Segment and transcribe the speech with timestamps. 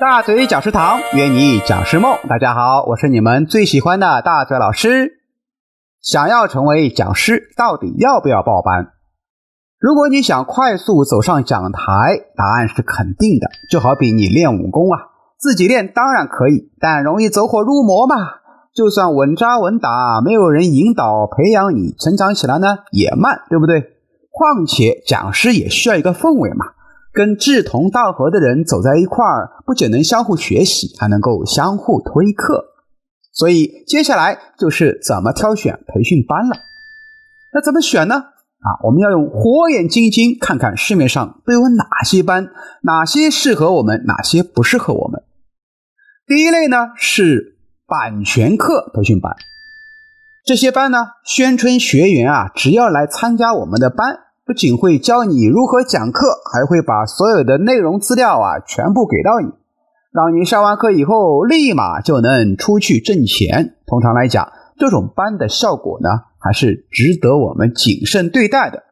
[0.00, 2.16] 大嘴讲师堂，约你讲师梦。
[2.28, 5.10] 大家好，我是你们最喜欢的大嘴老师。
[6.00, 8.92] 想要成为讲师，到底要不要报班？
[9.80, 11.80] 如果你想快速走上讲台，
[12.36, 13.50] 答案是肯定的。
[13.68, 18.14] 就好比你练武功啊，自己练当然可以，但容易走火入魔嘛。
[18.72, 23.80] 就算稳扎稳打，没有人引导培养你成长起来呢，也慢，对不对？
[24.30, 26.66] 况且讲师也需要一个氛围嘛。
[27.18, 32.64] 跟志同道合的人走在一块儿，不仅能相互学习，还能够相互推课。
[33.32, 36.56] 所以接下来就是怎么挑选培训班了。
[37.52, 38.14] 那怎么选呢？
[38.14, 42.50] 啊，我们要用火眼金睛看看市面上都有哪些班，
[42.82, 45.24] 哪些适合我们，哪些不适合我们。
[46.24, 49.34] 第一类呢是版权课培训班，
[50.44, 54.20] 这些班呢宣称学员啊只要来参加我们的班。
[54.48, 59.52] 不仅会教你如何讲课，还会把所有的内容资料啊全部给到你，
[60.10, 63.76] 让你上完课以后立马就能出去挣钱。
[63.86, 66.08] 通常来讲，这种班的效果呢，
[66.38, 68.84] 还是值得我们谨慎对待的。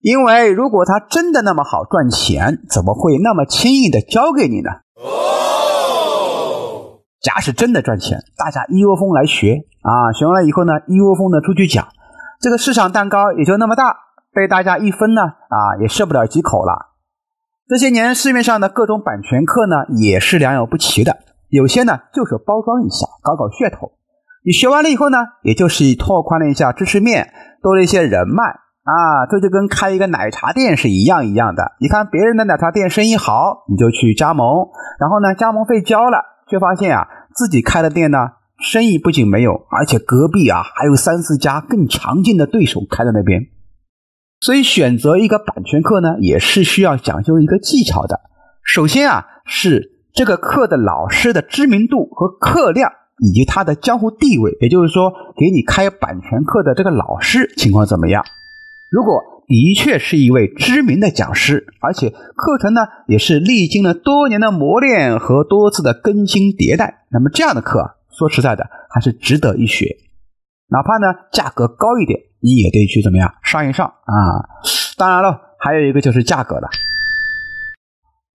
[0.00, 4.70] 因为如果他真的那么好赚钱，怎么会那么轻易的教给你呢？
[5.02, 11.88] 哦，假使真的赚钱，大家一窝蜂来学啊，学完了以后呢，一窝蜂的出去讲，
[12.40, 13.96] 这个市场蛋糕也就那么大。
[14.34, 16.92] 被大家一分呢，啊，也吃不了几口了。
[17.68, 21.16] 这些年市面上的各种版权课呢，也是良莠不齐的。
[21.48, 23.92] 有些呢就是包装一下，搞搞噱头。
[24.44, 27.32] 你学完了以后呢，也就是拓宽了一下知识面，
[27.62, 28.44] 多了一些人脉
[28.82, 29.24] 啊。
[29.30, 31.72] 这就跟开一个奶茶店是一样一样的。
[31.80, 36.18] 你看别人的奶茶店生意好，你就去加盟，然后呢，加盟费交了，
[36.50, 38.18] 却发现啊，自己开的店呢，
[38.58, 43.40] 生意不仅没有，而且隔壁啊还有三四家更强劲的对手开在那边。
[44.44, 48.20] 所以选择一个版权课呢，也是需要讲究一个技巧的。
[48.62, 54.54] 首先啊，是这个课的老师的知名度和课量，以及他的江湖地位。
[54.60, 58.22] 也就是说，给你开版权课的这个老师情况怎么样？
[58.90, 69.96] 如果的确是一位知名的讲师，而且课程呢也是历经了多年的磨练和多次的更新迭代，那么这样的课啊，说实在的，还是值得一学。
[70.68, 74.48] 哪怕呢价格高一点，你也得去怎么样上一上啊？
[74.96, 76.68] 当然了，还有一个就是价格了。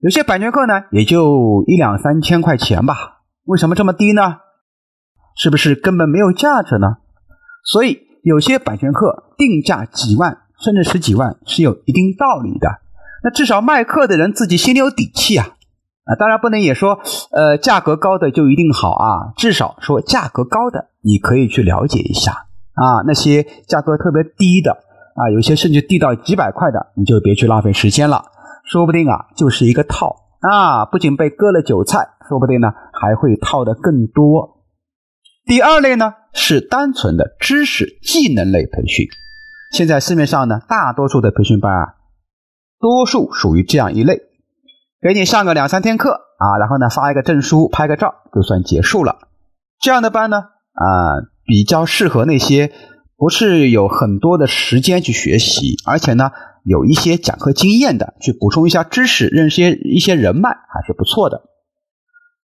[0.00, 4.36] 有些版权课呢也就一两三千块钱吧，为什么这么低呢？
[5.36, 6.98] 是不是根本没有价值呢？
[7.64, 12.68] 所以有些版权课定价几万甚至十几万是有一定道理的。
[13.24, 15.56] 那至少卖课的人自己心里有底气啊。
[16.08, 16.98] 啊，当然不能也说，
[17.32, 19.32] 呃，价格高的就一定好啊。
[19.36, 22.32] 至少说价格高的，你可以去了解一下
[22.72, 23.04] 啊。
[23.06, 28.24] 那些价格特别低的啊，有些甚至低到几百块的，你就别去浪费时间了。
[28.64, 34.64] 说不定啊，就是一个套啊，不仅被割了韭菜，说不定呢还会套的更多。
[35.44, 39.06] 第二类呢是单纯的知识技能类培训，
[39.72, 41.94] 现在市面上呢大多数的培训班啊，
[42.80, 44.27] 多数属于这样一类。
[45.00, 49.18] 给你上个两三天课啊，然后呢发一个证书，拍个照就算结束了。
[49.80, 52.72] 这样的班呢，啊，比较适合那些
[53.16, 56.32] 不是有很多的时间去学习，而且呢
[56.64, 61.42] 有一些讲课经验的，去补充一下知识，认识一些人脉，还是不错的。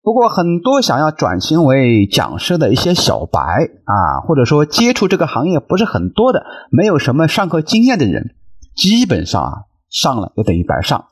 [0.03, 3.41] 不过很多想要转型为讲师的一些小白
[3.85, 8.35] 啊，或者说接触这个行业不是很多的，没有什么上课经验的人，
[8.77, 9.53] 基本上啊
[9.89, 11.07] 上了就等于白上。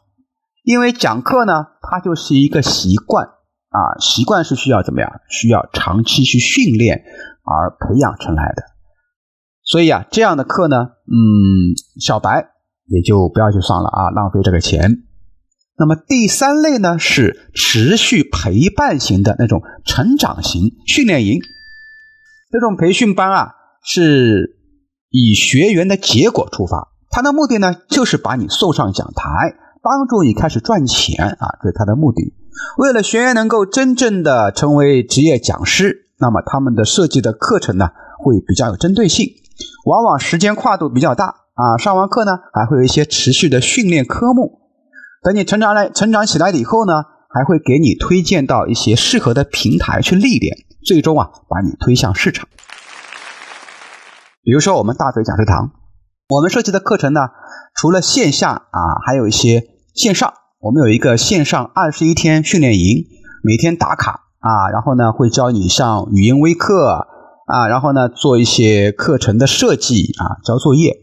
[0.70, 5.10] 因为讲课呢，它就是一个习惯啊，习惯是需要怎么样？
[5.28, 7.02] 需要长期去训练
[7.42, 8.62] 而培养成来的。
[9.64, 10.76] 所以啊，这样的课呢，
[11.10, 12.50] 嗯，小白
[12.86, 15.02] 也就不要去上了啊，浪费这个钱。
[15.76, 21.40] 那么第三类呢，是持续陪伴型的那种成长型训练营。
[22.52, 24.56] 这种培训班啊，是
[25.08, 29.56] 以学员的结果出发，它的目的呢，就是把你送上讲台。
[29.82, 32.34] 帮助你开始赚钱啊，这是他的目的。
[32.76, 39.26] 为了学员能够真正的成为职业讲师，那么他们的设计的课程呢，会比较有针对性，
[39.86, 41.78] 往往时间跨度比较大啊。
[41.78, 44.60] 上完课呢，还会有一些持续的训练科目。
[45.22, 52.46] 等你成长来成长起来以后呢，还会给你推荐到一些适合的平台去历练，最终啊，把你推向市场。
[54.42, 55.70] 比如说我们大嘴讲师堂，
[56.30, 57.20] 我们设计的课程呢。
[57.74, 59.62] 除了线下啊，还有一些
[59.94, 60.32] 线上。
[60.60, 63.06] 我们有一个线上二十一天训练营，
[63.42, 67.06] 每天打卡啊，然后呢会教你上语音微课
[67.46, 70.98] 啊，然后呢做一些课程的设计啊，交作业。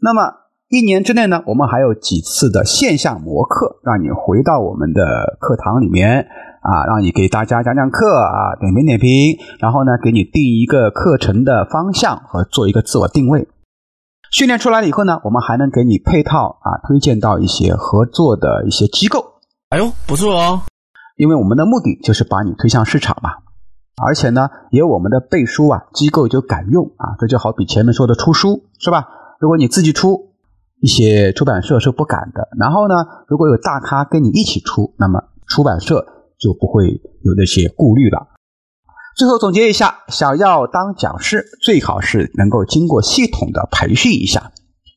[0.00, 0.22] 那么
[0.68, 6.26] 一年之内呢，我们还有几次的线下模课，让你回到我们的课堂里面
[6.62, 13.48] 啊，让你给大家讲讲课啊，点评点评，然后呢，给你定一个课程的方向和做一个自我定位。
[14.32, 19.42] 训练出来了以后呢，我们还能给你配套啊，推荐到一些合作的一些机构。
[19.68, 20.62] 哎呦，不错哦！
[21.18, 23.30] 因为我们的目的就是把你推向市场嘛，
[24.02, 27.14] 而且呢，有我们的背书啊，机构就敢用啊。
[27.18, 29.06] 这就好比前面说的出书是吧？
[29.38, 30.32] 如果你自己出，
[30.80, 32.48] 一些出版社是不敢的。
[32.58, 32.94] 然后呢，
[33.28, 36.06] 如果有大咖跟你一起出，那么出版社
[36.38, 38.28] 就不会有那些顾虑了。
[39.16, 44.52] 最后总结一下，想要当讲师，最好是能够经过系统的培训一下。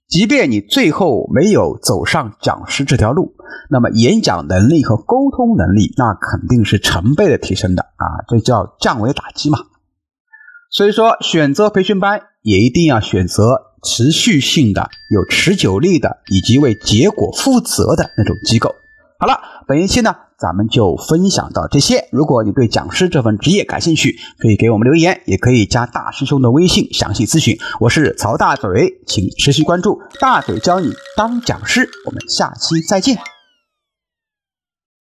[0.08, 3.34] 即便你最后没有走上讲师这条路，
[3.70, 8.24] 那么演讲能力和沟通能力那肯定是成倍的提升的啊！
[8.28, 9.58] 这叫降维打击嘛。
[10.70, 18.76] 所以说，选择培训班也一定要选择持续性的、有持久力的，以及为结果负责的那种机构。
[19.18, 20.16] 好了，本期呢。
[20.38, 22.10] 咱们就分享到这些。
[22.12, 27.58] 如果你对讲师这份职业感兴趣，可以给我们留言，也可以加大师兄的微信详细咨询。
[27.80, 31.90] 我是曹大嘴，请持续关注大嘴教你当讲师。
[32.06, 33.35] 我们下期再见。